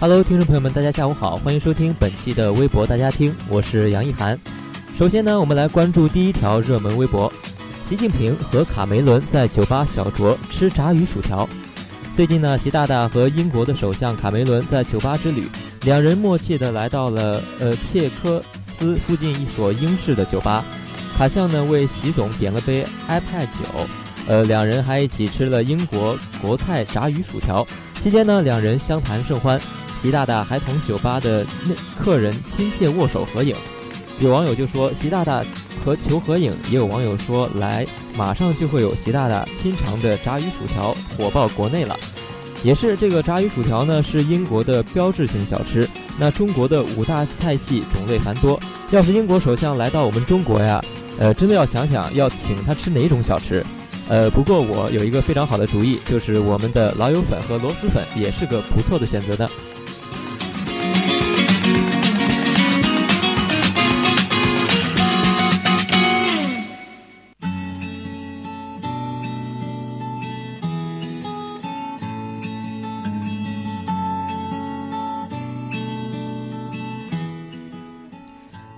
[0.00, 4.38] Hello，听众朋友们，大家下午好，欢迎收听本期的微博大家听，我是杨一涵。
[4.98, 7.32] 首先呢，我们来关注第一条热门微博：
[7.88, 11.48] 习近平和卡梅伦在酒吧小酌吃炸鱼薯条。
[12.14, 15.48] 最近呢，习大大和英国的首相卡梅伦在酒吧之旅，
[15.82, 18.42] 两人默契的来到了呃切科
[18.78, 20.64] 斯附近一所英式的酒吧。
[21.16, 23.86] 卡相呢为习总点了杯 iPad 酒，
[24.26, 27.64] 呃，两人还一起吃了英国国菜炸鱼薯条。
[28.02, 29.58] 期间呢，两人相谈甚欢。
[30.04, 33.56] 习大大还同酒吧的那客人亲切握手合影，
[34.20, 35.42] 有网友就说习大大
[35.82, 41.96] 和求合影，也有网友说来马上就会有习大大亲尝的炸鱼薯条火爆国内了。
[42.62, 45.88] 也是这个炸鱼薯条呢，是英国的标志性小吃。
[46.18, 48.60] 那中国的五大菜系种类繁多，
[48.90, 50.84] 要是英国首相来到我们中国呀，
[51.18, 53.64] 呃，真的要想想要请他吃哪种小吃。
[54.06, 59.48] 呃，不过我有一个非常好的主意，就是我们的老友粉和螺蛳粉也是个不错的选择呢。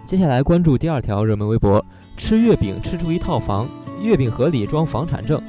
[0.07, 1.85] 接下来关注第二条热门微博：
[2.17, 3.67] 吃月饼吃出一套房，
[4.01, 5.43] 月饼盒里装房产证。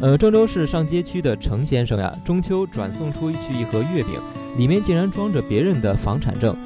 [0.00, 4.12] 呃，郑州市上街区的程先生呀，中秋转送出去一盒月饼，
[4.56, 6.56] 里面竟然装着别人的房产证。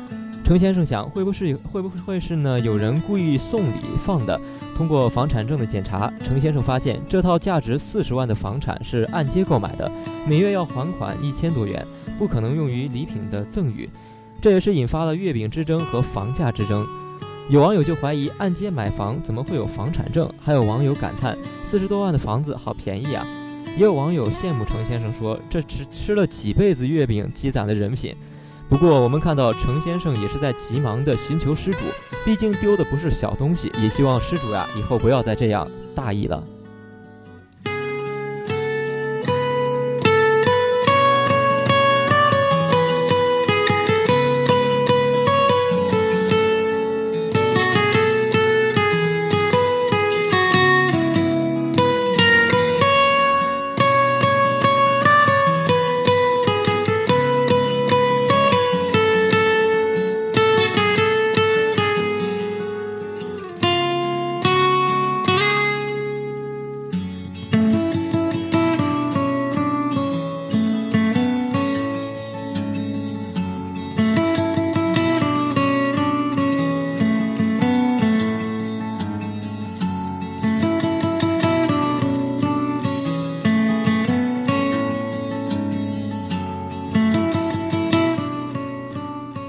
[0.45, 2.61] 程先生想，会不会会不会是呢？
[2.61, 4.39] 有人故意送礼放的？
[4.77, 9.91] 通过房产证的检查，程先生发现这套价值四十万的房产是按揭购买的，
[10.29, 11.83] 每月要还款一千多元，
[12.19, 13.89] 不可能用于礼品的赠与。
[14.39, 16.87] 这也是引发了月饼之争和房价之争。
[17.51, 20.31] 有网友就怀疑按揭买房怎么会有房产证？
[20.39, 23.27] 还有网友感叹四十多万的房子好便宜啊！
[23.75, 28.15] 也有网友羡慕程先生说这吃吃了几辈子月饼积攒的人品。
[28.69, 31.79] 不过我们看到程先生也是在急忙的寻求失主，
[32.23, 36.45] 毕竟丢的不是小东西，也希望失主呀以后不要再这样大意了。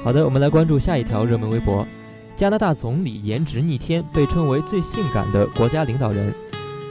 [0.10, 1.86] 好的，我们来关注下一条热门微博：
[2.36, 6.34] 加拿大总理颜值逆天，被称为最性感的国家领导人。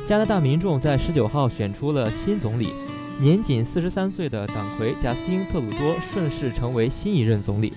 [0.06, 2.72] 加拿大民众在十九号选出了新总理，
[3.18, 7.72] 年仅四十三岁的党魁贾斯汀·特鲁多顺势成为新一任总理。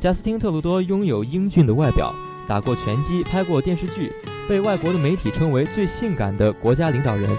[0.00, 2.12] 贾斯汀·特鲁多拥有英俊的外表，
[2.48, 4.10] 打过拳击，拍过电视剧，
[4.48, 7.30] 被外国的媒体称为最性感的国家领导人。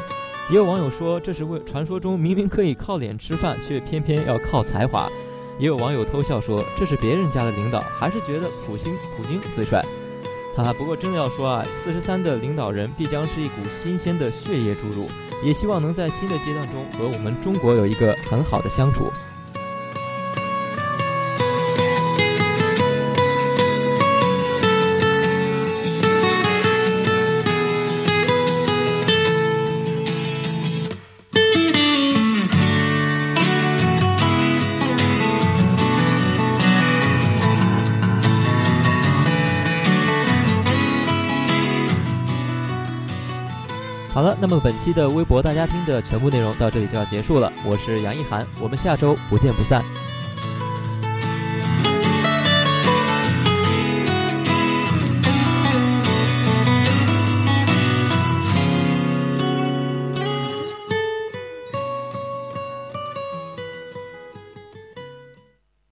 [0.50, 5.10] 也有网友说，这是为传说中明明可以靠脸吃饭，却偏偏要靠才华。
[5.60, 9.84] 也有网友偷笑说：“这是别人家的领导，还是觉得普京普京最帅。”
[10.56, 15.08] 哈哈，不过真的要说啊，四十三的领导人必将是一股新鲜的血液注入，
[15.44, 19.06] 也希望能在新的阶段中和我们中国有一个很好的相处。
[44.14, 47.52] 好了，那么本期的微博大家听的全部内容到这里就要结束了。
[47.66, 49.84] 我是杨一涵，我们下周不见不散。